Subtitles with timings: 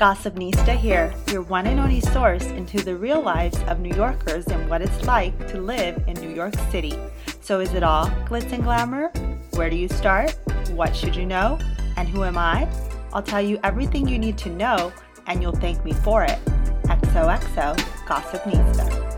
[0.00, 4.66] Gossipnista here, your one and only source into the real lives of New Yorkers and
[4.70, 6.94] what it's like to live in New York City.
[7.42, 9.08] So, is it all glitz and glamour?
[9.50, 10.34] Where do you start?
[10.70, 11.58] What should you know?
[11.98, 12.66] And who am I?
[13.12, 14.90] I'll tell you everything you need to know,
[15.26, 16.38] and you'll thank me for it.
[16.84, 17.76] XOXO
[18.06, 19.09] Gossipnista.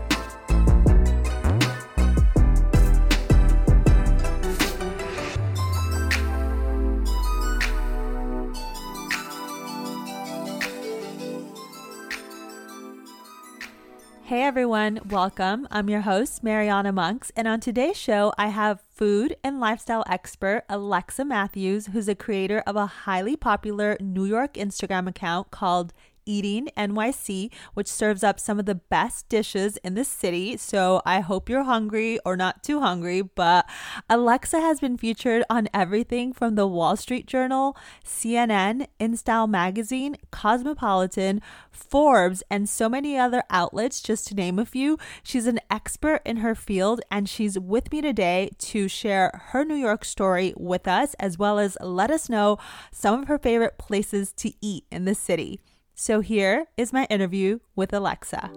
[14.33, 15.67] Hey everyone, welcome.
[15.69, 20.63] I'm your host, Mariana Monks, and on today's show, I have food and lifestyle expert
[20.67, 25.93] Alexa Matthews, who's a creator of a highly popular New York Instagram account called
[26.25, 30.57] Eating NYC, which serves up some of the best dishes in the city.
[30.57, 33.21] So I hope you're hungry or not too hungry.
[33.21, 33.69] But
[34.09, 37.75] Alexa has been featured on everything from the Wall Street Journal,
[38.05, 44.97] CNN, InStyle Magazine, Cosmopolitan, Forbes, and so many other outlets, just to name a few.
[45.23, 49.75] She's an expert in her field, and she's with me today to share her New
[49.75, 52.57] York story with us, as well as let us know
[52.91, 55.59] some of her favorite places to eat in the city.
[55.95, 58.51] So here is my interview with Alexa.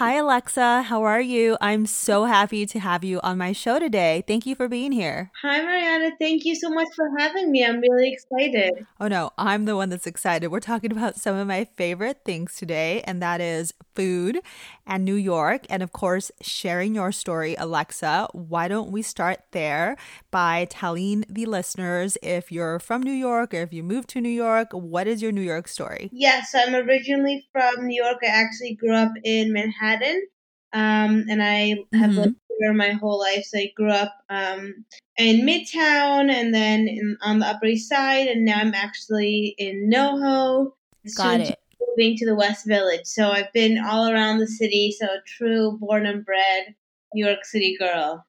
[0.00, 0.84] Hi, Alexa.
[0.84, 1.58] How are you?
[1.60, 4.24] I'm so happy to have you on my show today.
[4.26, 5.30] Thank you for being here.
[5.42, 6.12] Hi, Mariana.
[6.18, 7.66] Thank you so much for having me.
[7.66, 8.86] I'm really excited.
[8.98, 10.48] Oh, no, I'm the one that's excited.
[10.48, 14.40] We're talking about some of my favorite things today, and that is food
[14.86, 15.66] and New York.
[15.68, 18.28] And of course, sharing your story, Alexa.
[18.32, 19.98] Why don't we start there
[20.30, 24.30] by telling the listeners if you're from New York or if you moved to New
[24.30, 26.08] York, what is your New York story?
[26.10, 28.20] Yes, I'm originally from New York.
[28.22, 29.89] I actually grew up in Manhattan.
[29.90, 30.26] Manhattan,
[30.72, 32.18] um, and I have mm-hmm.
[32.18, 33.44] lived here my whole life.
[33.44, 34.84] So I grew up um,
[35.18, 39.90] in Midtown, and then in, on the Upper East Side, and now I'm actually in
[39.92, 40.72] NoHo.
[41.16, 41.58] Got it.
[41.96, 44.94] Moving to the West Village, so I've been all around the city.
[44.98, 46.74] So true, born and bred
[47.14, 48.26] New York City girl.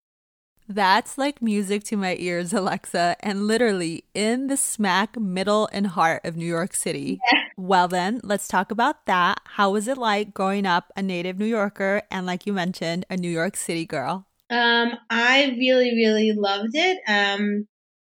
[0.67, 6.22] That's like music to my ears, Alexa, and literally in the smack middle and heart
[6.23, 7.19] of New York City.
[7.31, 7.39] Yeah.
[7.61, 9.39] Well, then, let's talk about that.
[9.45, 13.16] How was it like growing up a native New Yorker and, like you mentioned, a
[13.16, 14.25] New York City girl?
[14.49, 16.97] Um, I really, really loved it.
[17.07, 17.67] Um,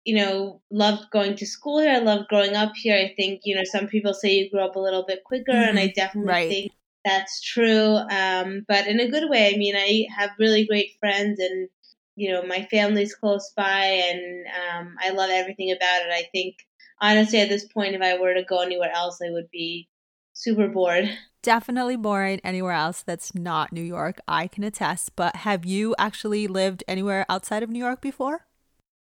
[0.04, 1.92] you know, loved going to school here.
[1.92, 2.96] I loved growing up here.
[2.96, 5.68] I think, you know, some people say you grow up a little bit quicker, mm-hmm.
[5.68, 5.92] and I mm-hmm.
[5.94, 6.50] definitely right.
[6.50, 6.72] think
[7.04, 7.98] that's true.
[8.10, 9.54] Um, but in a good way.
[9.54, 11.68] I mean, I have really great friends and
[12.16, 16.56] you know my family's close by and um, i love everything about it i think
[17.00, 19.88] honestly at this point if i were to go anywhere else i would be
[20.32, 21.08] super bored
[21.42, 26.46] definitely boring anywhere else that's not new york i can attest but have you actually
[26.46, 28.46] lived anywhere outside of new york before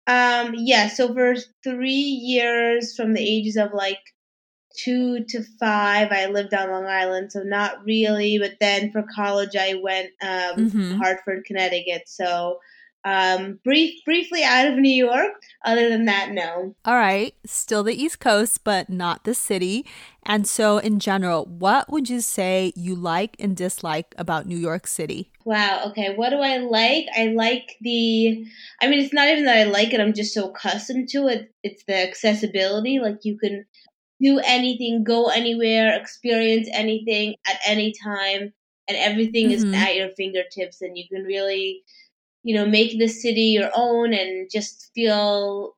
[0.06, 4.00] um yeah so for three years from the ages of like
[4.76, 9.56] two to five i lived on long island so not really but then for college
[9.56, 10.96] i went um mm-hmm.
[10.96, 12.58] hartford connecticut so
[13.04, 15.32] um, brief, briefly out of New York.
[15.64, 16.74] Other than that, no.
[16.84, 19.84] All right, still the East Coast, but not the city.
[20.24, 24.86] And so, in general, what would you say you like and dislike about New York
[24.86, 25.30] City?
[25.44, 25.82] Wow.
[25.88, 26.14] Okay.
[26.14, 27.06] What do I like?
[27.14, 28.46] I like the.
[28.80, 30.00] I mean, it's not even that I like it.
[30.00, 31.52] I'm just so accustomed to it.
[31.62, 33.00] It's the accessibility.
[33.00, 33.66] Like you can
[34.20, 38.54] do anything, go anywhere, experience anything at any time,
[38.88, 39.74] and everything mm-hmm.
[39.74, 41.82] is at your fingertips, and you can really
[42.44, 45.74] you know make the city your own and just feel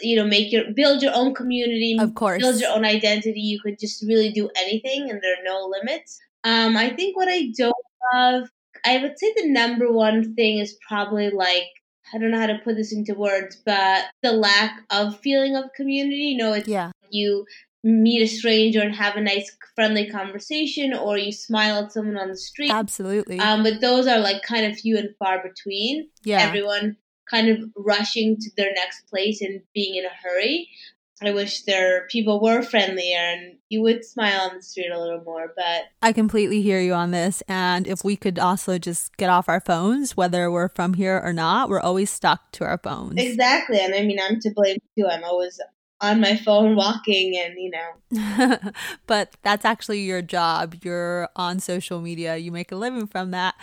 [0.00, 2.40] you know make your build your own community of course.
[2.40, 3.40] build your own identity.
[3.40, 6.20] You could just really do anything and there are no limits.
[6.44, 7.74] Um i think what i don't
[8.14, 8.48] love
[8.84, 11.68] i would say the number one thing is probably like
[12.12, 15.64] i don't know how to put this into words but the lack of feeling of
[15.76, 16.26] community.
[16.32, 16.90] You know it's yeah.
[17.10, 17.46] you
[17.84, 22.28] meet a stranger and have a nice friendly conversation or you smile at someone on
[22.28, 26.40] the street absolutely um, but those are like kind of few and far between yeah
[26.40, 26.96] everyone
[27.28, 30.68] kind of rushing to their next place and being in a hurry
[31.24, 35.22] I wish there people were friendlier and you would smile on the street a little
[35.22, 37.42] more, but I completely hear you on this.
[37.48, 41.32] And if we could also just get off our phones, whether we're from here or
[41.32, 43.14] not, we're always stuck to our phones.
[43.16, 43.78] Exactly.
[43.78, 45.06] And I mean, I'm to blame too.
[45.08, 45.60] I'm always
[46.02, 48.58] on my phone walking and you know.
[49.06, 50.76] But that's actually your job.
[50.82, 52.36] You're on social media.
[52.36, 53.54] You make a living from that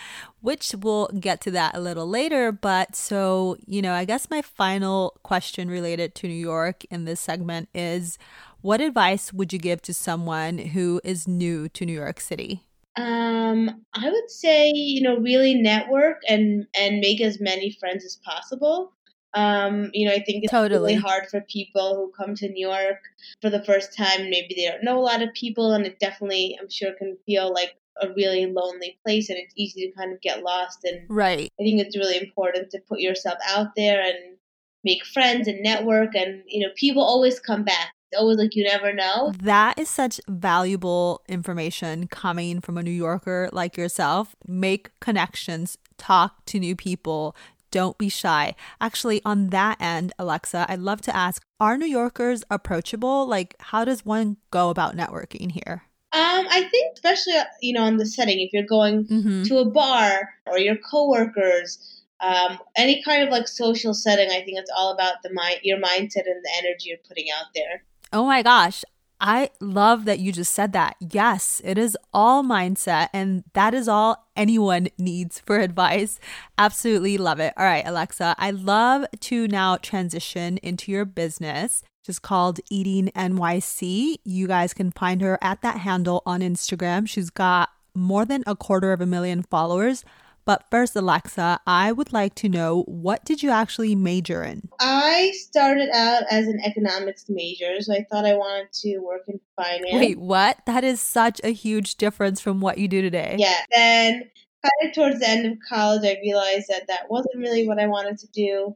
[0.42, 2.50] which we'll get to that a little later.
[2.50, 7.20] But so you know i guess my final question related to new york in this
[7.20, 8.18] segment is
[8.62, 12.62] what advice would you give to someone who is new to new york city?
[12.96, 18.18] Um, I would say you know really network and and make as many friends as
[18.24, 18.92] possible.
[19.34, 20.94] Um, you know, I think it's totally.
[20.94, 22.98] really hard for people who come to New York
[23.40, 24.28] for the first time.
[24.30, 27.52] Maybe they don't know a lot of people, and it definitely, I'm sure, can feel
[27.52, 30.84] like a really lonely place, and it's easy to kind of get lost.
[30.84, 34.36] And right, I think it's really important to put yourself out there and
[34.82, 38.92] make friends and network, and you know, people always come back always like you never
[38.92, 39.32] know.
[39.42, 44.34] That is such valuable information coming from a New Yorker like yourself.
[44.46, 47.36] Make connections, talk to new people.
[47.70, 48.54] Don't be shy.
[48.80, 53.26] Actually, on that end, Alexa, I'd love to ask Are New Yorkers approachable?
[53.26, 55.84] Like, how does one go about networking here?
[56.12, 59.44] Um, I think, especially, you know, in the setting, if you're going mm-hmm.
[59.44, 64.58] to a bar or your coworkers, um, any kind of like social setting, I think
[64.58, 67.84] it's all about the mind, your mindset and the energy you're putting out there.
[68.12, 68.84] Oh my gosh.
[69.20, 70.96] I love that you just said that.
[70.98, 76.18] Yes, it is all mindset, and that is all anyone needs for advice.
[76.56, 77.52] Absolutely love it.
[77.56, 83.10] All right, Alexa, I love to now transition into your business, which is called Eating
[83.14, 84.16] NYC.
[84.24, 87.06] You guys can find her at that handle on Instagram.
[87.06, 90.04] She's got more than a quarter of a million followers.
[90.50, 94.68] But first, Alexa, I would like to know what did you actually major in?
[94.80, 99.38] I started out as an economics major, so I thought I wanted to work in
[99.54, 99.92] finance.
[99.92, 100.58] Wait, what?
[100.66, 103.36] That is such a huge difference from what you do today.
[103.38, 103.60] Yeah.
[103.72, 104.24] Then,
[104.64, 107.86] kind of towards the end of college, I realized that that wasn't really what I
[107.86, 108.74] wanted to do.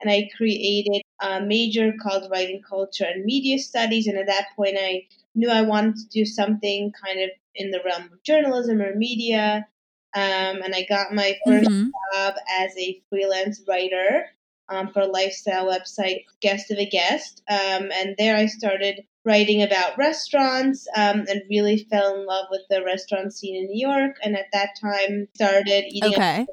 [0.00, 4.08] And I created a major called Writing Culture and Media Studies.
[4.08, 7.80] And at that point, I knew I wanted to do something kind of in the
[7.84, 9.68] realm of journalism or media.
[10.14, 11.88] Um, and I got my 1st mm-hmm.
[12.14, 14.26] job as a freelance writer
[14.68, 17.42] um, for a lifestyle website, Guest of a Guest.
[17.48, 22.62] Um, and there I started writing about restaurants um, and really fell in love with
[22.68, 24.16] the restaurant scene in New York.
[24.22, 26.46] And at that time, started eating okay.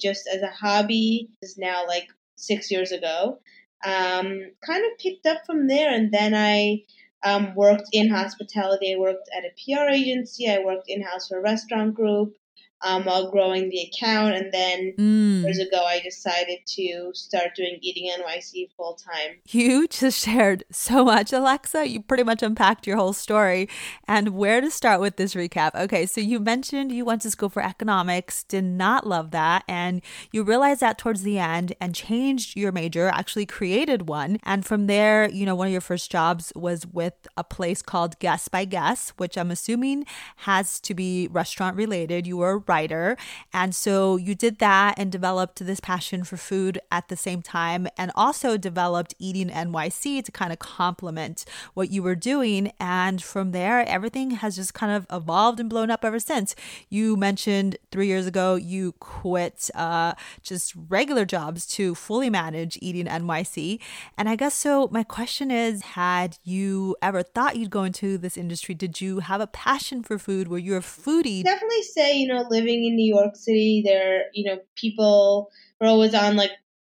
[0.00, 1.28] just as a hobby.
[1.40, 3.40] This is now like six years ago.
[3.84, 6.84] Um, kind of picked up from there, and then I
[7.24, 8.94] um, worked in hospitality.
[8.94, 10.48] I worked at a PR agency.
[10.48, 12.36] I worked in house for a restaurant group
[12.82, 14.34] um, while growing the account.
[14.34, 15.42] And then mm.
[15.42, 19.38] years ago, I decided to start doing Eating NYC full time.
[19.48, 21.88] You just shared so much, Alexa.
[21.88, 23.68] You pretty much unpacked your whole story.
[24.06, 25.74] And where to start with this recap?
[25.74, 29.64] Okay, so you mentioned you went to school for economics, did not love that.
[29.68, 30.02] And
[30.32, 34.38] you realized that towards the end and changed your major, actually created one.
[34.42, 38.18] And from there, you know, one of your first jobs was with a place called
[38.18, 40.06] Guest by Guest, which I'm assuming
[40.38, 42.26] has to be restaurant related.
[42.26, 43.16] You were writer.
[43.52, 47.82] And so you did that and developed this passion for food at the same time,
[47.98, 52.72] and also developed Eating NYC to kind of complement what you were doing.
[52.80, 56.54] And from there, everything has just kind of evolved and blown up ever since.
[56.88, 63.06] You mentioned three years ago you quit uh, just regular jobs to fully manage Eating
[63.06, 63.78] NYC.
[64.16, 68.36] And I guess so, my question is had you ever thought you'd go into this
[68.36, 68.74] industry?
[68.74, 70.48] Did you have a passion for food?
[70.48, 71.42] Were you a foodie?
[71.44, 75.50] Definitely say, you know, living in New York City, there, you know, people
[75.80, 76.52] were always on like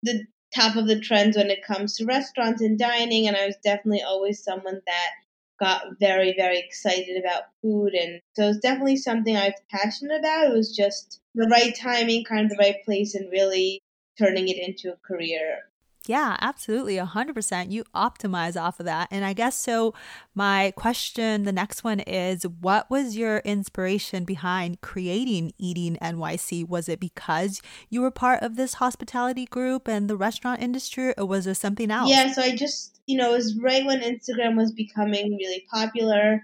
[0.03, 3.27] the top of the trends when it comes to restaurants and dining.
[3.27, 5.09] And I was definitely always someone that
[5.59, 7.93] got very, very excited about food.
[7.93, 10.47] And so it's definitely something I was passionate about.
[10.47, 13.81] It was just the right timing, kind of the right place, and really
[14.17, 15.59] turning it into a career
[16.05, 16.97] yeah, absolutely.
[16.97, 17.71] 100%.
[17.71, 19.07] You optimize off of that.
[19.09, 19.93] And I guess so.
[20.35, 26.67] My question, the next one is what was your inspiration behind creating Eating NYC?
[26.67, 31.25] Was it because you were part of this hospitality group and the restaurant industry, or
[31.25, 32.09] was there something else?
[32.09, 36.43] Yeah, so I just, you know, it was right when Instagram was becoming really popular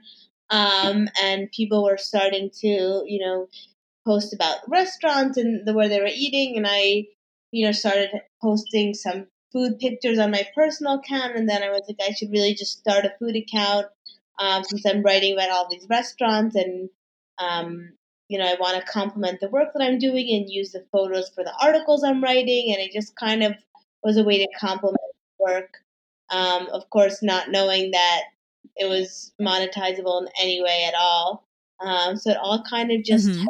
[0.49, 3.47] um, and people were starting to, you know,
[4.05, 6.57] post about restaurants and the where they were eating.
[6.57, 7.05] And I,
[7.51, 8.09] you know, started
[8.41, 12.31] posting some food pictures on my personal account, and then I was like, I should
[12.31, 13.87] really just start a food account
[14.39, 16.89] um, since I'm writing about all these restaurants, and
[17.39, 17.91] um,
[18.27, 21.29] you know, I want to complement the work that I'm doing and use the photos
[21.29, 23.53] for the articles I'm writing, and it just kind of
[24.03, 24.97] was a way to complement
[25.39, 25.77] work.
[26.29, 28.21] Um, of course, not knowing that
[28.75, 31.43] it was monetizable in any way at all.
[31.79, 33.45] Um, so it all kind of just mm-hmm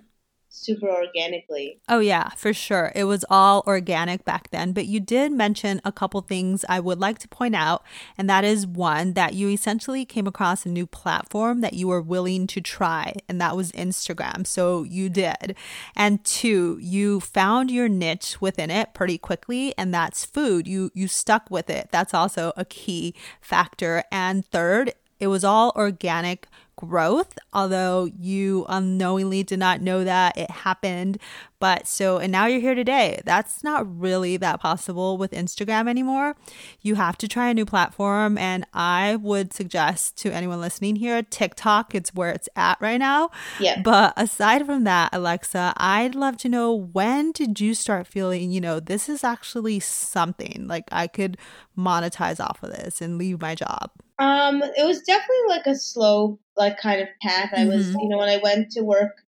[0.49, 1.79] super organically.
[1.87, 2.91] Oh, yeah, for sure.
[2.95, 4.73] It was all organic back then.
[4.73, 7.83] But you did mention a couple things I would like to point out.
[8.17, 12.01] And that is one, that you essentially came across a new platform that you were
[12.01, 14.45] willing to try, and that was Instagram.
[14.45, 15.55] So you did.
[15.95, 20.67] And two, you found your niche within it pretty quickly, and that's food.
[20.67, 21.89] You you stuck with it.
[21.91, 24.03] That's also a key factor.
[24.11, 26.47] And third, it was all organic
[26.79, 31.17] growth, although you unknowingly did not know that it happened.
[31.59, 33.21] But so, and now you're here today.
[33.25, 36.37] That's not really that possible with Instagram anymore.
[36.81, 38.37] You have to try a new platform.
[38.37, 43.29] And I would suggest to anyone listening here, TikTok, it's where it's at right now.
[43.59, 43.81] Yeah.
[43.81, 48.61] But aside from that, Alexa, I'd love to know when did you start feeling, you
[48.61, 51.37] know, this is actually something like I could
[51.77, 53.91] monetize off of this and leave my job?
[54.19, 57.51] Um, it was definitely like a slow, like kind of path.
[57.55, 57.99] I was, mm-hmm.
[58.01, 59.23] you know, when I went to work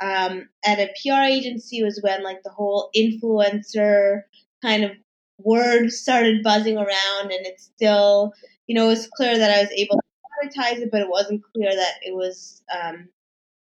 [0.00, 4.22] um, at a PR agency was when like the whole influencer
[4.62, 4.90] kind of
[5.38, 8.32] word started buzzing around, and it's still,
[8.66, 11.42] you know, it was clear that I was able to monetize it, but it wasn't
[11.54, 13.08] clear that it was, um,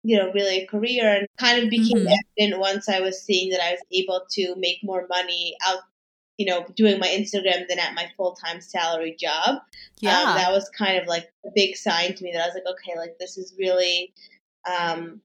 [0.04, 2.14] you know, really a career, and kind of became mm-hmm.
[2.40, 5.80] evident once I was seeing that I was able to make more money out
[6.40, 9.50] you know, doing my Instagram than at my full time salary job.
[9.50, 9.62] Um,
[10.00, 10.20] yeah.
[10.22, 12.76] Um, that was kind of like a big sign to me that I was like,
[12.76, 14.14] okay, like this is really
[14.66, 15.20] um,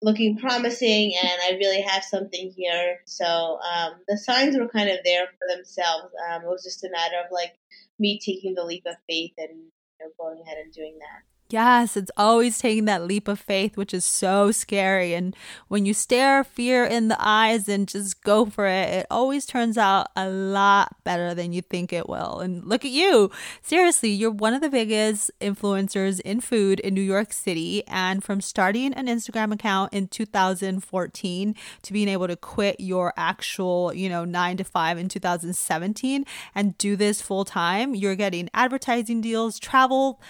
[0.00, 3.00] looking promising and I really have something here.
[3.04, 6.14] So um, the signs were kind of there for themselves.
[6.30, 7.58] Um, it was just a matter of like
[7.98, 11.29] me taking the leap of faith and you know, going ahead and doing that.
[11.50, 15.14] Yes, it's always taking that leap of faith, which is so scary.
[15.14, 15.34] And
[15.66, 19.76] when you stare fear in the eyes and just go for it, it always turns
[19.76, 22.38] out a lot better than you think it will.
[22.38, 23.32] And look at you.
[23.62, 27.82] Seriously, you're one of the biggest influencers in food in New York City.
[27.88, 33.92] And from starting an Instagram account in 2014 to being able to quit your actual,
[33.92, 39.20] you know, nine to five in 2017 and do this full time, you're getting advertising
[39.20, 40.20] deals, travel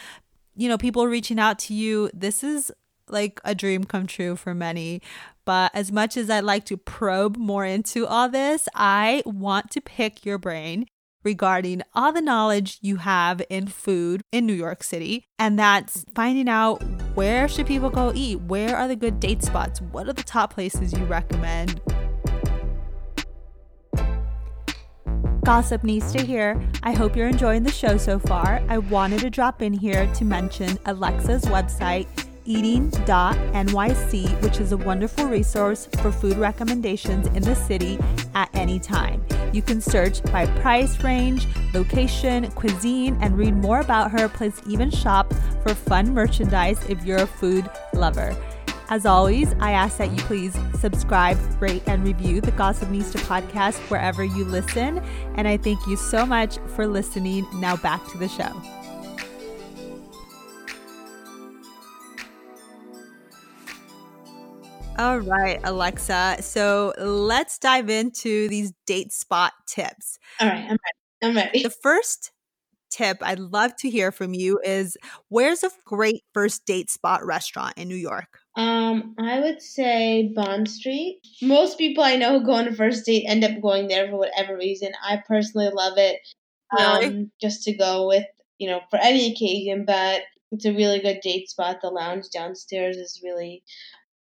[0.61, 2.11] you know, people reaching out to you.
[2.13, 2.71] This is
[3.09, 5.01] like a dream come true for many.
[5.47, 9.81] But as much as I'd like to probe more into all this, I want to
[9.81, 10.85] pick your brain
[11.25, 16.49] regarding all the knowledge you have in food in New York City and that's finding
[16.49, 16.83] out
[17.15, 20.55] where should people go eat where are the good date spots what are the top
[20.55, 21.79] places you recommend
[25.45, 26.61] Gossipnista here.
[26.83, 28.63] I hope you're enjoying the show so far.
[28.69, 32.07] I wanted to drop in here to mention Alexa's website,
[32.45, 37.99] eating.nyc, which is a wonderful resource for food recommendations in the city
[38.35, 39.25] at any time.
[39.53, 44.91] You can search by price range, location, cuisine, and read more about her, plus even
[44.91, 48.37] shop for fun merchandise if you're a food lover.
[48.91, 54.25] As always, I ask that you please subscribe, rate, and review the Gossipnista podcast wherever
[54.25, 54.99] you listen.
[55.37, 57.47] And I thank you so much for listening.
[57.55, 58.51] Now back to the show.
[64.99, 66.39] All right, Alexa.
[66.41, 70.19] So let's dive into these date spot tips.
[70.41, 70.79] All right, I'm ready.
[71.23, 71.63] I'm ready.
[71.63, 72.33] The first
[72.91, 74.97] tip I'd love to hear from you is
[75.29, 78.40] where's a great first date spot restaurant in New York?
[78.57, 81.21] Um, I would say Bond Street.
[81.41, 84.19] Most people I know who go on a first date end up going there for
[84.19, 84.93] whatever reason.
[85.03, 86.21] I personally love it.
[86.79, 87.31] Um, really?
[87.41, 88.27] just to go with,
[88.59, 91.81] you know, for any occasion, but it's a really good date spot.
[91.81, 93.63] The lounge downstairs is really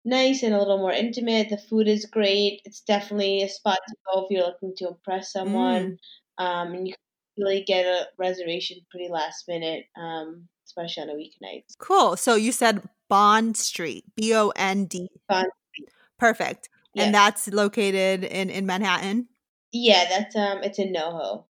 [0.04, 1.50] nice and a little more intimate.
[1.50, 2.62] The food is great.
[2.66, 5.98] It's definitely a spot to go if you're looking to impress someone.
[6.40, 6.46] Mm.
[6.46, 11.14] Um, and you can really get a reservation pretty last minute, um, especially on a
[11.14, 11.64] weeknight.
[11.80, 12.18] Cool.
[12.18, 15.10] So you said Bond Street, B O N D.
[15.28, 15.90] Bond Street.
[16.18, 16.70] Perfect.
[16.98, 19.28] And that's located in in Manhattan.
[19.72, 21.44] Yeah, that's um, it's in NoHo,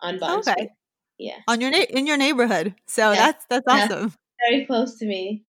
[0.00, 0.52] on Bond okay.
[0.52, 0.70] Street.
[1.18, 2.74] Yeah, on your na- in your neighborhood.
[2.86, 3.16] So yeah.
[3.16, 4.12] that's that's awesome.
[4.42, 4.50] Yeah.
[4.50, 5.44] Very close to me.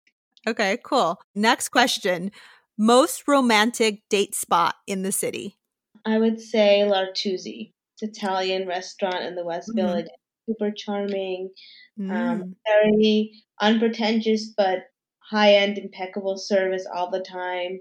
[0.48, 1.20] Okay, cool.
[1.34, 2.31] Next question:
[2.77, 5.58] Most romantic date spot in the city?
[6.05, 7.74] I would say L'Artusi.
[8.00, 9.88] It's Italian restaurant in the West mm-hmm.
[9.88, 10.08] Village.
[10.48, 11.51] Super charming,
[12.00, 12.12] um, mm.
[12.12, 14.86] um, very unpretentious, but
[15.31, 17.79] high end, impeccable service all the time.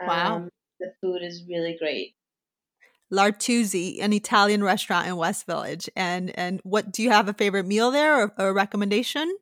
[0.00, 0.36] Wow.
[0.36, 2.14] Um, the food is really great.
[3.10, 5.90] L'Artusi, an Italian restaurant in West Village.
[5.94, 9.36] And and what do you have a favorite meal there or, or a recommendation?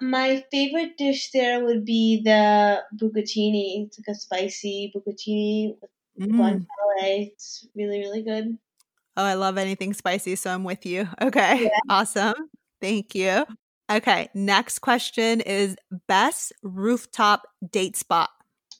[0.00, 3.86] My favorite dish there would be the bucatini.
[3.86, 6.38] It's like a spicy bucatini with mm.
[6.38, 7.32] guanciale.
[7.32, 8.56] It's really, really good.
[9.16, 11.08] Oh, I love anything spicy, so I'm with you.
[11.20, 11.64] Okay.
[11.64, 11.78] Yeah.
[11.88, 12.50] Awesome.
[12.80, 13.44] Thank you.
[13.90, 15.76] Okay, next question is
[16.06, 18.30] best rooftop date spot.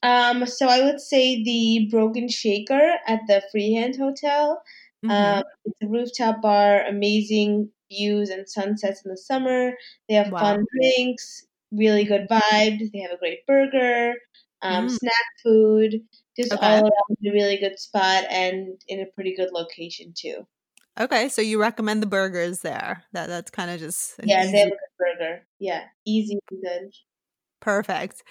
[0.02, 4.62] Um, so I would say the Broken Shaker at the Freehand Hotel.
[5.04, 5.10] Mm-hmm.
[5.10, 9.72] Um, it's a rooftop bar, amazing views and sunsets in the summer.
[10.08, 10.40] They have wow.
[10.40, 12.92] fun drinks, really good vibes.
[12.92, 14.12] They have a great burger,
[14.62, 14.90] um, mm.
[14.90, 15.12] snack
[15.42, 16.00] food,
[16.36, 16.66] just okay.
[16.66, 20.46] all around a really good spot and in a pretty good location too.
[21.00, 23.04] Okay, so you recommend the burgers there.
[23.12, 24.52] That that's kind of just yeah, easy...
[24.52, 24.78] they have a good
[25.18, 25.46] burger.
[25.58, 26.92] Yeah, easy and good.
[27.60, 28.22] Perfect.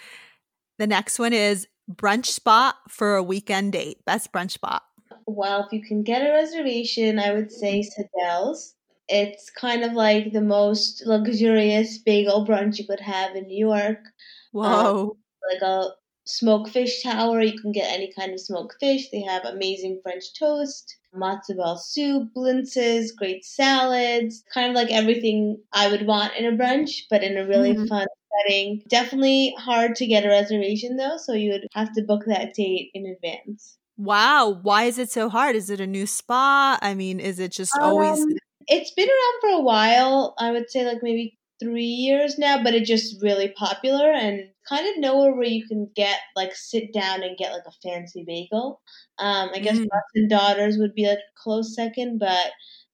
[0.78, 4.04] The next one is brunch spot for a weekend date.
[4.06, 4.84] Best brunch spot.
[5.26, 8.76] Well, if you can get a reservation, I would say Sadelle's.
[9.10, 14.00] It's kind of like the most luxurious bagel brunch you could have in New York.
[14.00, 15.02] Um, Whoa.
[15.02, 15.12] Um,
[15.54, 15.90] like a
[16.26, 17.42] smoked fish tower.
[17.42, 19.10] You can get any kind of smoked fish.
[19.10, 25.62] They have amazing French toast, matzo ball soup, blintzes, great salads, kind of like everything
[25.74, 27.88] I would want in a brunch, but in a really mm.
[27.88, 28.08] fun
[28.42, 28.84] setting.
[28.88, 32.92] Definitely hard to get a reservation though, so you would have to book that date
[32.94, 33.78] in advance.
[33.98, 35.56] Wow, why is it so hard?
[35.56, 36.80] Is it a new spot?
[36.82, 38.24] I mean, is it just um, always
[38.68, 40.36] It's been around for a while.
[40.38, 44.88] I would say like maybe 3 years now, but it's just really popular and kind
[44.88, 48.82] of nowhere where you can get like sit down and get like a fancy bagel.
[49.20, 49.88] Um, I guess mm.
[50.16, 52.52] and Daughters would be like a close second, but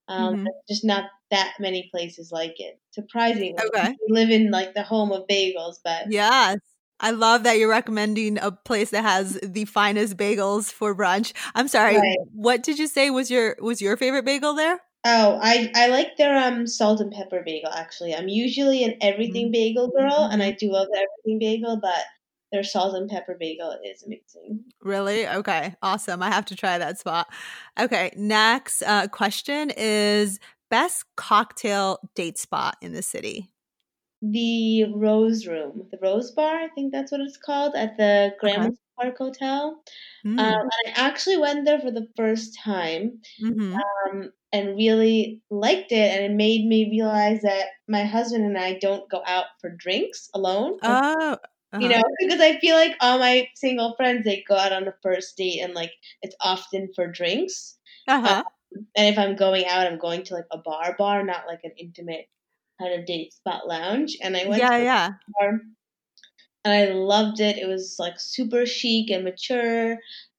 [0.08, 0.48] um, mm-hmm.
[0.70, 2.80] just not that many places like it.
[2.92, 3.96] Surprisingly, okay.
[4.08, 6.58] we live in like the home of bagels, but yes.
[7.00, 11.34] I love that you're recommending a place that has the finest bagels for brunch.
[11.54, 11.98] I'm sorry.
[11.98, 12.18] Right.
[12.32, 14.80] What did you say was your was your favorite bagel there?
[15.06, 18.16] Oh, I I like their um salt and pepper bagel actually.
[18.16, 19.52] I'm usually an everything mm-hmm.
[19.52, 22.04] bagel girl and I do love the everything bagel, but
[22.54, 24.64] their salt and pepper bagel is amazing.
[24.82, 25.28] Really?
[25.28, 25.76] Okay.
[25.82, 26.22] Awesome.
[26.22, 27.28] I have to try that spot.
[27.80, 28.14] Okay.
[28.16, 33.50] Next uh, question is best cocktail date spot in the city?
[34.22, 38.68] The Rose Room, the Rose Bar, I think that's what it's called, at the Grand
[38.68, 38.76] okay.
[39.00, 39.82] Park Hotel.
[40.26, 40.40] Mm.
[40.40, 43.20] Um, and I actually went there for the first time.
[43.44, 43.76] Mm-hmm.
[43.76, 48.78] Um, and really liked it and it made me realize that my husband and I
[48.80, 50.78] don't go out for drinks alone.
[50.84, 51.38] Oh,
[51.74, 51.80] uh-huh.
[51.80, 54.94] you know, because I feel like all my single friends they go out on a
[55.02, 57.78] first date and like it's often for drinks.
[58.08, 58.44] Uh-huh.
[58.76, 61.62] Um, and if I'm going out, I'm going to like a bar bar, not like
[61.64, 62.28] an intimate
[62.80, 64.18] kind of date spot lounge.
[64.22, 65.10] And I went yeah, yeah.
[65.40, 65.62] bar
[66.64, 67.58] and I loved it.
[67.58, 69.94] It was like super chic and mature,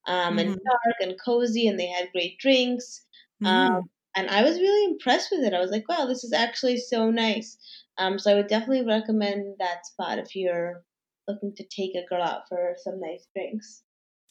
[0.07, 0.39] um, mm-hmm.
[0.39, 3.01] and dark and cozy, and they had great drinks.
[3.43, 3.75] Um, mm-hmm.
[3.75, 3.83] Um,
[4.17, 5.53] and I was really impressed with it.
[5.53, 7.57] I was like, wow, this is actually so nice.
[7.97, 10.83] Um, so I would definitely recommend that spot if you're
[11.27, 13.83] looking to take a girl out for some nice drinks.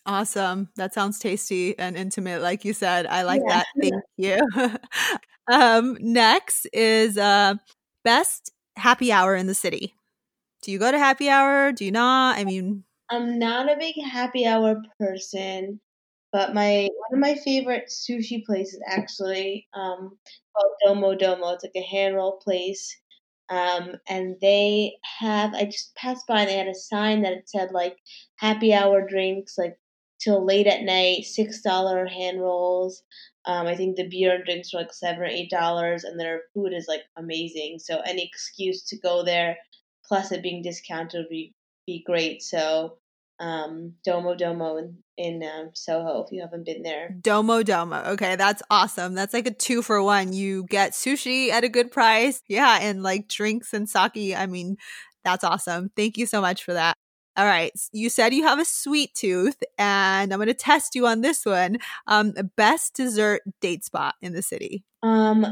[0.06, 0.68] Awesome.
[0.76, 3.06] That sounds tasty and intimate, like you said.
[3.06, 3.62] I like yeah.
[3.62, 3.66] that.
[3.80, 4.70] Thank you.
[5.52, 7.54] um, next is uh,
[8.04, 9.94] best happy hour in the city.
[10.64, 11.72] Do you go to happy hour?
[11.72, 12.38] Do you not?
[12.38, 15.78] I mean, I'm not a big happy hour person.
[16.32, 20.16] But my one of my favorite sushi places actually um,
[20.56, 21.50] called Domo Domo.
[21.50, 22.96] It's like a hand roll place.
[23.50, 27.48] Um, and they have I just passed by and they had a sign that it
[27.48, 27.98] said like
[28.36, 29.78] happy hour drinks like
[30.18, 33.02] till late at night, six dollar hand rolls.
[33.44, 36.44] Um, I think the beer and drinks were like seven or eight dollars, and their
[36.54, 37.80] food is like amazing.
[37.80, 39.58] So any excuse to go there,
[40.06, 41.54] plus it being discounted, would be
[41.86, 42.42] be great.
[42.42, 42.98] So
[43.40, 47.16] um, Domo Domo in, in um, Soho if you haven't been there.
[47.20, 48.02] Domo Domo.
[48.12, 49.14] Okay, that's awesome.
[49.14, 50.32] That's like a two for one.
[50.32, 52.42] You get sushi at a good price.
[52.48, 54.34] Yeah, and like drinks and sake.
[54.36, 54.76] I mean,
[55.24, 55.90] that's awesome.
[55.96, 56.96] Thank you so much for that.
[57.36, 57.72] All right.
[57.92, 61.44] You said you have a sweet tooth, and I'm going to test you on this
[61.44, 61.78] one.
[62.06, 64.84] Um, best dessert date spot in the city.
[65.02, 65.44] Um,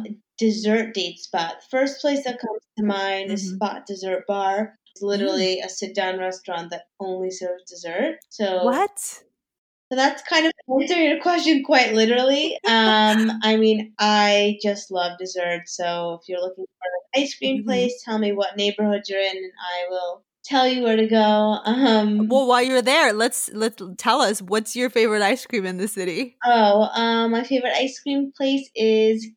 [0.42, 1.62] dessert date spot.
[1.70, 3.35] First place that comes to mind mm-hmm.
[3.35, 4.76] is Spot Dessert Bar.
[4.92, 5.64] It's literally mm.
[5.64, 8.16] a sit down restaurant that only serves dessert.
[8.28, 8.98] So what?
[8.98, 12.55] So that's kind of answering your question quite literally.
[12.66, 15.62] Um, I mean, I just love dessert.
[15.66, 17.68] So if you're looking for an ice cream mm-hmm.
[17.68, 21.61] place, tell me what neighborhood you're in, and I will tell you where to go.
[21.64, 25.76] Um, well, while you're there, let's let tell us what's your favorite ice cream in
[25.76, 26.37] the city.
[26.44, 29.28] Oh, um, my favorite ice cream place is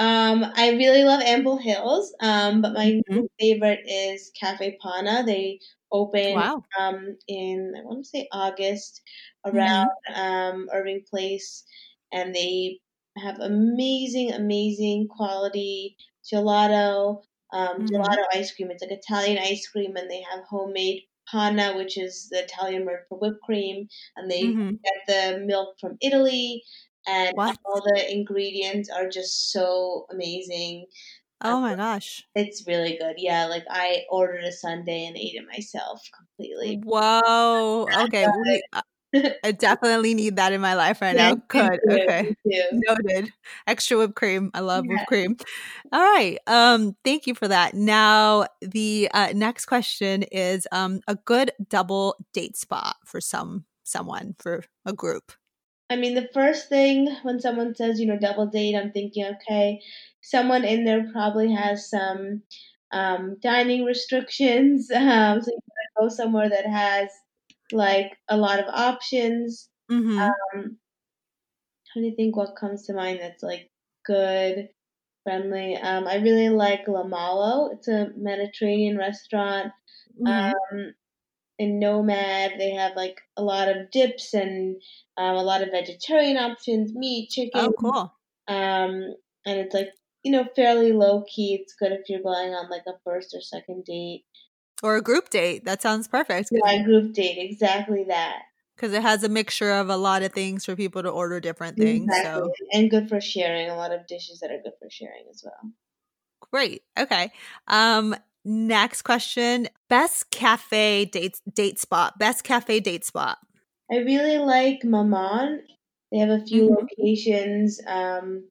[0.00, 3.24] um, I really love Ample Hills, um, but my mm-hmm.
[3.38, 5.24] favorite is Caffè Panna.
[5.26, 5.60] They
[5.92, 6.64] opened wow.
[6.78, 9.02] um, in I want to say August
[9.44, 10.20] around mm-hmm.
[10.20, 11.64] um, Irving Place,
[12.10, 12.78] and they
[13.18, 15.96] have amazing, amazing quality
[16.32, 17.20] gelato,
[17.52, 17.94] um, mm-hmm.
[17.94, 18.70] gelato ice cream.
[18.70, 23.00] It's like Italian ice cream, and they have homemade panna, which is the Italian word
[23.10, 23.86] for whipped cream,
[24.16, 24.70] and they mm-hmm.
[24.82, 26.62] get the milk from Italy
[27.06, 27.56] and what?
[27.64, 30.86] all the ingredients are just so amazing.
[31.42, 32.22] Oh my gosh.
[32.34, 33.14] It's really good.
[33.16, 36.80] Yeah, like I ordered a sundae and ate it myself completely.
[36.84, 37.86] Whoa.
[38.04, 38.26] Okay.
[38.72, 38.82] Uh,
[39.42, 41.42] I definitely need that in my life right yeah, now.
[41.48, 41.80] Good.
[41.90, 42.34] Okay.
[42.72, 43.32] Noted.
[43.66, 44.50] Extra whipped cream.
[44.54, 44.96] I love yeah.
[44.96, 45.36] whipped cream.
[45.92, 46.38] All right.
[46.46, 47.74] Um, thank you for that.
[47.74, 54.36] Now the uh, next question is um a good double date spot for some someone
[54.38, 55.32] for a group.
[55.90, 59.80] I mean, the first thing when someone says, you know, double date, I'm thinking, okay,
[60.22, 62.42] someone in there probably has some
[62.92, 64.88] um, dining restrictions.
[64.90, 67.08] Um, so you gotta go somewhere that has
[67.72, 69.68] like a lot of options.
[69.90, 70.18] Mm-hmm.
[70.18, 70.76] Um,
[71.92, 73.68] trying to think what comes to mind that's like
[74.06, 74.68] good,
[75.24, 75.76] friendly.
[75.76, 77.70] Um, I really like La Malo.
[77.72, 79.72] It's a Mediterranean restaurant.
[80.24, 80.76] Mm-hmm.
[80.76, 80.94] Um,
[81.60, 84.80] in Nomad, they have like a lot of dips and
[85.18, 87.50] um, a lot of vegetarian options, meat, chicken.
[87.54, 88.14] Oh, cool.
[88.48, 89.90] Um, and it's like
[90.22, 91.58] you know fairly low key.
[91.60, 94.24] It's good if you're going on like a first or second date
[94.82, 95.66] or a group date.
[95.66, 96.48] That sounds perfect.
[96.50, 98.38] Yeah, a group date, exactly that.
[98.74, 101.76] Because it has a mixture of a lot of things for people to order different
[101.76, 102.04] things.
[102.04, 102.42] Exactly.
[102.42, 102.52] So.
[102.72, 103.68] And good for sharing.
[103.68, 105.72] A lot of dishes that are good for sharing as well.
[106.50, 106.82] Great.
[106.98, 107.30] Okay.
[107.68, 109.68] Um, next question.
[109.88, 112.18] Best cafe date date spot.
[112.18, 113.38] Best cafe date spot.
[113.90, 115.62] I really like Maman.
[116.12, 116.74] They have a few mm-hmm.
[116.74, 117.80] locations.
[117.86, 118.48] Um,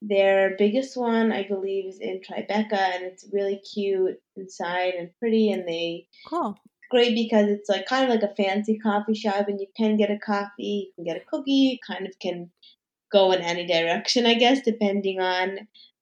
[0.00, 5.52] their biggest one, I believe, is in Tribeca, and it's really cute inside and pretty.
[5.52, 6.58] And they cool
[6.92, 10.10] great because it's like kind of like a fancy coffee shop, and you can get
[10.10, 12.50] a coffee, you can get a cookie, kind of can
[13.10, 15.58] go in any direction, I guess, depending on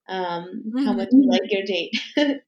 [0.09, 0.85] um, mm-hmm.
[0.85, 1.97] how much you like your date.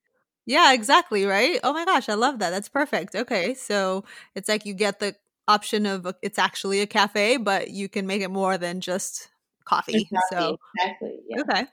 [0.46, 1.26] yeah, exactly.
[1.26, 1.60] Right.
[1.64, 2.50] Oh my gosh, I love that.
[2.50, 3.16] That's perfect.
[3.16, 4.04] Okay, so
[4.36, 5.16] it's like you get the
[5.48, 9.30] option of a, it's actually a cafe, but you can make it more than just
[9.66, 10.12] coffee.
[10.32, 11.20] so exactly.
[11.28, 11.42] Yeah.
[11.42, 11.66] Okay.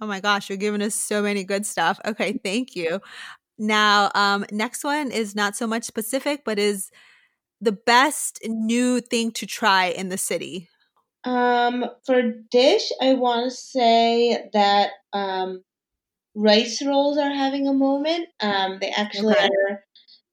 [0.00, 2.00] Oh my gosh, you're giving us so many good stuff.
[2.06, 3.00] Okay, thank you.
[3.58, 6.90] Now, um, next one is not so much specific, but is
[7.60, 10.68] the best new thing to try in the city.
[11.24, 15.62] Um, for dish, I want to say that um,
[16.34, 18.28] rice rolls are having a moment.
[18.40, 19.46] Um, they actually okay.
[19.46, 19.84] are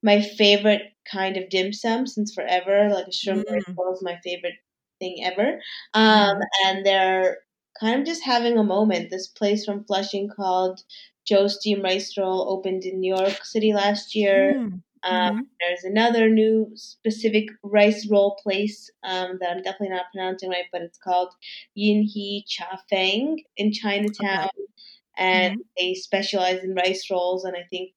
[0.03, 2.89] my favorite kind of dim sum since forever.
[2.93, 3.53] Like a shrimp mm.
[3.53, 4.55] rice roll is my favorite
[4.99, 5.59] thing ever.
[5.93, 7.37] Um, and they're
[7.79, 9.09] kind of just having a moment.
[9.09, 10.81] This place from Flushing called
[11.27, 14.53] Joe's Steam Rice Roll opened in New York City last year.
[14.55, 14.81] Mm.
[15.03, 15.39] Um, mm-hmm.
[15.59, 20.81] There's another new specific rice roll place um, that I'm definitely not pronouncing right, but
[20.81, 21.29] it's called
[21.75, 24.45] Yin He Cha Feng in Chinatown.
[24.45, 24.63] Okay.
[25.17, 25.61] And mm-hmm.
[25.77, 27.91] they specialize in rice rolls, and I think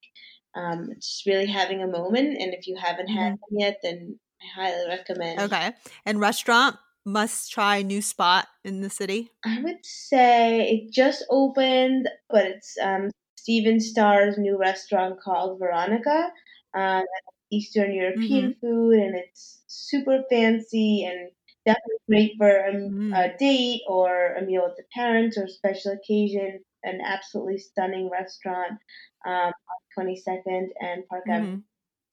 [0.55, 2.41] um, it's really having a moment.
[2.41, 3.17] And if you haven't mm-hmm.
[3.17, 5.39] had them yet, then I highly recommend.
[5.39, 5.71] Okay.
[6.05, 9.31] And restaurant must try new spot in the city?
[9.45, 16.29] I would say it just opened, but it's um, Stephen Starr's new restaurant called Veronica.
[16.73, 17.03] Um,
[17.51, 18.65] Eastern European mm-hmm.
[18.65, 21.31] food, and it's super fancy and
[21.65, 23.13] definitely great for a, mm-hmm.
[23.13, 26.61] a, date or a meal with the parents or a special occasion.
[26.83, 28.79] An absolutely stunning restaurant
[29.25, 31.31] um, on 22nd and Park mm-hmm.
[31.31, 31.61] Avenue.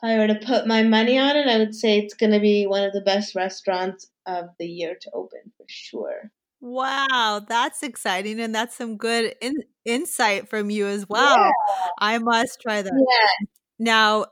[0.02, 2.40] If I were to put my money on it, I would say it's going to
[2.40, 6.30] be one of the best restaurants of the year to open for sure.
[6.60, 8.40] Wow, that's exciting.
[8.40, 11.36] And that's some good in- insight from you as well.
[11.36, 11.50] Yeah.
[11.98, 12.92] I must try that.
[12.92, 13.46] Yeah.
[13.78, 14.26] Now,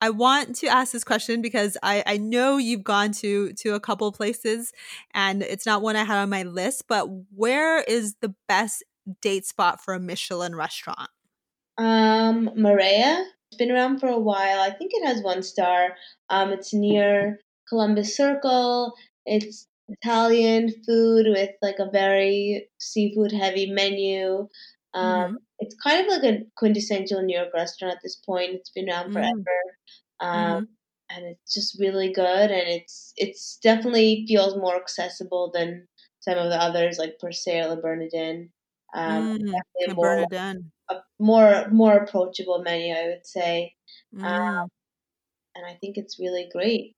[0.00, 3.80] I want to ask this question because I, I know you've gone to to a
[3.80, 4.72] couple places
[5.12, 8.84] and it's not one I had on my list, but where is the best
[9.20, 11.10] date spot for a Michelin restaurant?
[11.76, 13.24] Um, Marea.
[13.50, 14.60] It's been around for a while.
[14.60, 15.96] I think it has one star.
[16.28, 18.92] Um, it's near Columbus Circle.
[19.24, 24.48] It's Italian food with like a very seafood heavy menu.
[24.94, 25.34] Um, mm-hmm.
[25.60, 28.54] It's kind of like a quintessential New York restaurant at this point.
[28.54, 29.14] It's been around mm-hmm.
[29.14, 29.58] forever,
[30.20, 30.64] um, mm-hmm.
[31.16, 32.50] and it's just really good.
[32.50, 35.86] And it's it's definitely feels more accessible than
[36.20, 38.50] some of the others like Per Se or Le Bernardin.
[38.94, 40.26] Um, mm, more.
[40.90, 43.74] A more more approachable menu, I would say.
[44.16, 44.68] Um, mm.
[45.54, 46.94] and I think it's really great.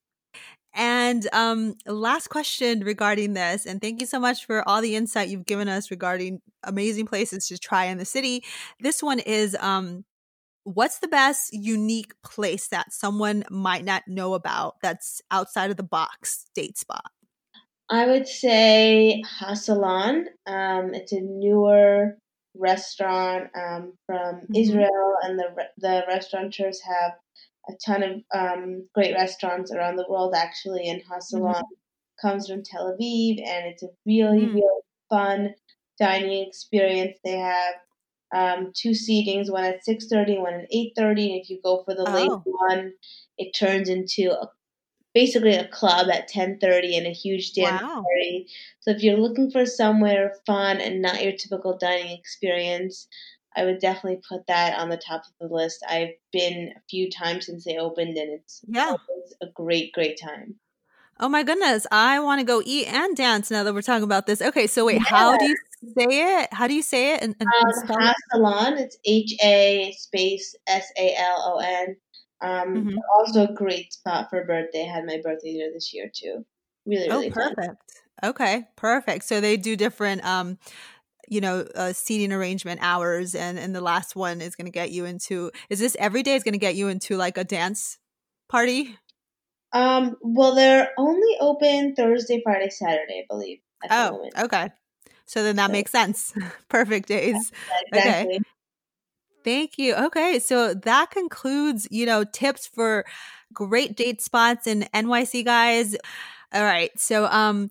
[0.72, 5.28] And um, last question regarding this, and thank you so much for all the insight
[5.28, 8.44] you've given us regarding amazing places to try in the city.
[8.78, 10.04] This one is um,
[10.62, 15.82] what's the best unique place that someone might not know about that's outside of the
[15.82, 17.10] box date spot?
[17.90, 20.26] I would say Ha-Salon.
[20.46, 22.16] Um, it's a newer
[22.54, 24.54] restaurant um, from mm-hmm.
[24.54, 25.48] Israel, and the
[25.78, 27.12] the restaurateurs have
[27.68, 32.28] a ton of um, great restaurants around the world actually, and Ha-Salon mm-hmm.
[32.28, 34.54] comes from Tel Aviv, and it's a really mm-hmm.
[34.54, 35.54] really fun
[35.98, 37.18] dining experience.
[37.24, 37.74] They have
[38.32, 41.82] um, two seatings, one at six thirty, one at eight thirty, and if you go
[41.84, 42.12] for the oh.
[42.12, 42.92] late one,
[43.36, 44.48] it turns into a,
[45.14, 48.02] basically a club at ten thirty and a huge dance wow.
[48.02, 48.46] party.
[48.80, 53.08] So if you're looking for somewhere fun and not your typical dining experience,
[53.56, 55.84] I would definitely put that on the top of the list.
[55.88, 58.94] I've been a few times since they opened, and it's yeah.
[59.42, 60.56] a great, great time.
[61.22, 64.26] Oh my goodness, I want to go eat and dance now that we're talking about
[64.26, 64.40] this.
[64.40, 65.04] Okay, so wait, yeah.
[65.04, 65.56] how do you
[65.98, 66.48] say it?
[66.50, 67.22] How do you say it?
[67.22, 68.78] And, and um, Salon.
[68.78, 71.96] It's H A space S A L O N.
[72.42, 72.98] Um, mm-hmm.
[73.18, 74.88] also a great spot for birthday.
[74.88, 76.44] I had my birthday there this year too.
[76.86, 77.66] Really, really oh, perfect.
[77.66, 77.76] Fun.
[78.22, 79.24] Okay, perfect.
[79.24, 80.58] So they do different, um,
[81.28, 84.90] you know, uh, seating arrangement hours, and and the last one is going to get
[84.90, 85.50] you into.
[85.68, 86.34] Is this every day?
[86.34, 87.98] Is going to get you into like a dance
[88.48, 88.96] party?
[89.72, 93.58] Um, well, they're only open Thursday, Friday, Saturday, I believe.
[93.90, 94.70] Oh, okay.
[95.26, 96.34] So then that so, makes sense.
[96.68, 97.52] Perfect days.
[97.92, 98.34] Yeah, exactly.
[98.34, 98.44] Okay.
[99.44, 99.94] Thank you.
[99.94, 103.06] Okay, so that concludes, you know, tips for
[103.52, 105.96] great date spots in NYC guys.
[106.52, 106.90] All right.
[106.98, 107.70] So um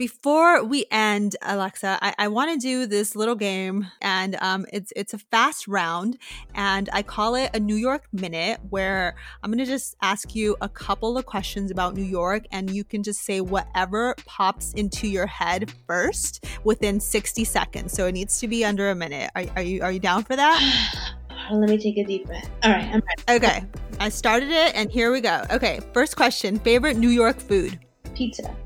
[0.00, 4.94] before we end, Alexa, I, I want to do this little game, and um, it's
[4.96, 6.16] it's a fast round,
[6.54, 10.70] and I call it a New York minute, where I'm gonna just ask you a
[10.70, 15.26] couple of questions about New York, and you can just say whatever pops into your
[15.26, 17.92] head first within 60 seconds.
[17.92, 19.30] So it needs to be under a minute.
[19.36, 21.12] Are, are you are you down for that?
[21.52, 22.48] Let me take a deep breath.
[22.62, 23.44] All right, I'm ready.
[23.44, 23.66] Okay,
[23.98, 25.44] I started it, and here we go.
[25.50, 27.78] Okay, first question: favorite New York food?
[28.14, 28.56] Pizza.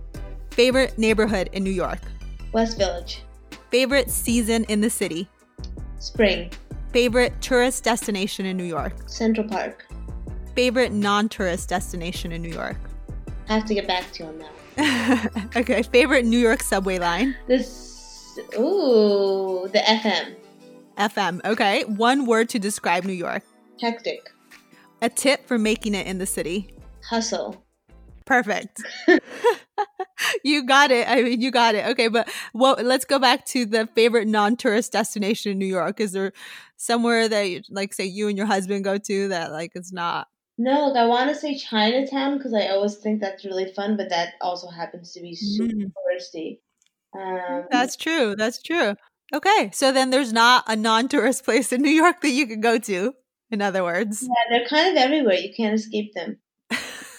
[0.55, 1.99] Favorite neighborhood in New York?
[2.53, 3.23] West Village.
[3.73, 5.29] Favorite season in the city?
[5.99, 6.49] Spring.
[6.93, 8.93] Favorite tourist destination in New York?
[9.07, 9.85] Central Park.
[10.55, 12.77] Favorite non tourist destination in New York?
[13.49, 14.39] I have to get back to you on
[14.77, 15.51] that.
[15.57, 15.83] okay.
[15.83, 17.35] Favorite New York subway line?
[17.49, 18.39] This.
[18.57, 20.37] Ooh, the FM.
[20.99, 21.45] FM.
[21.45, 21.83] Okay.
[21.87, 23.43] One word to describe New York.
[23.81, 24.31] Hectic.
[25.03, 26.73] A tip for making it in the city.
[27.11, 27.64] Hustle.
[28.25, 28.83] Perfect.
[30.45, 31.09] you got it.
[31.09, 31.87] I mean, you got it.
[31.87, 36.01] Okay, but well, let's go back to the favorite non-tourist destination in New York.
[36.01, 36.33] Is there
[36.77, 40.29] somewhere that, you, like, say, you and your husband go to that, like, it's not?
[40.57, 44.11] No, look, I want to say Chinatown because I always think that's really fun, but
[44.11, 45.93] that also happens to be super mm.
[45.93, 46.61] touristy.
[47.17, 48.37] Um, that's true.
[48.37, 48.95] That's true.
[49.33, 52.79] Okay, so then there's not a non-tourist place in New York that you can go
[52.79, 53.15] to.
[53.51, 55.35] In other words, yeah, they're kind of everywhere.
[55.35, 56.39] You can't escape them.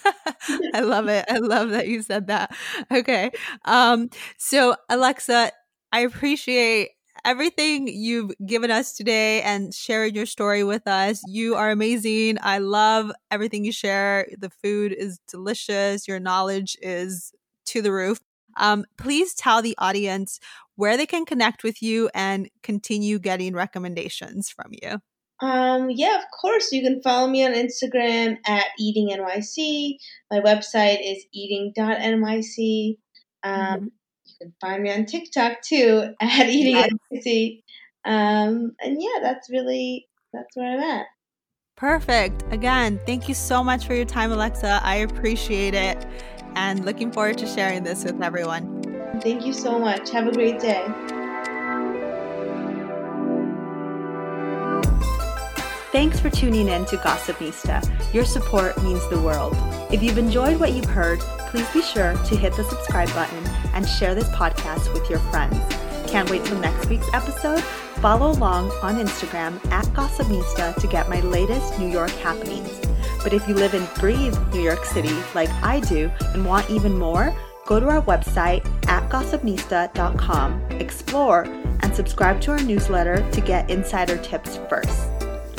[0.73, 1.25] I love it.
[1.29, 2.55] I love that you said that.
[2.91, 3.31] Okay.
[3.65, 5.51] Um, so Alexa,
[5.91, 6.89] I appreciate
[7.23, 11.21] everything you've given us today and sharing your story with us.
[11.27, 12.37] You are amazing.
[12.41, 14.27] I love everything you share.
[14.37, 16.07] The food is delicious.
[16.07, 17.31] Your knowledge is
[17.67, 18.19] to the roof.
[18.57, 20.39] Um, please tell the audience
[20.75, 24.99] where they can connect with you and continue getting recommendations from you.
[25.41, 26.71] Um, yeah, of course.
[26.71, 29.97] You can follow me on Instagram at eatingnyc.
[30.31, 32.97] My website is eating.nyc.
[33.43, 33.85] Um, mm-hmm.
[34.25, 37.63] You can find me on TikTok too at eatingnyc.
[38.05, 41.05] Um, and yeah, that's really that's where I'm at.
[41.75, 42.43] Perfect.
[42.51, 44.79] Again, thank you so much for your time, Alexa.
[44.83, 46.05] I appreciate it,
[46.55, 49.19] and looking forward to sharing this with everyone.
[49.21, 50.09] Thank you so much.
[50.11, 50.85] Have a great day.
[55.95, 58.13] Thanks for tuning in to Gossipnista.
[58.13, 59.55] Your support means the world.
[59.93, 63.87] If you've enjoyed what you've heard, please be sure to hit the subscribe button and
[63.87, 65.57] share this podcast with your friends.
[66.11, 67.63] Can't wait till next week's episode?
[68.01, 72.77] Follow along on Instagram at Gossipnista to get my latest New York happenings.
[73.23, 76.97] But if you live and breathe New York City like I do and want even
[76.97, 77.33] more,
[77.65, 84.17] go to our website at gossipnista.com, explore, and subscribe to our newsletter to get insider
[84.17, 85.14] tips first.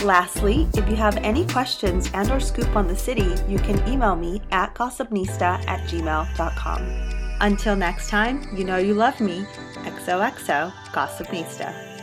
[0.06, 4.14] Lastly, if you have any questions and or scoop on the city, you can email
[4.14, 6.80] me at gossipnista at gmail.com.
[7.40, 9.44] Until next time, you know you love me.
[9.82, 11.95] XOXO Gossipnista.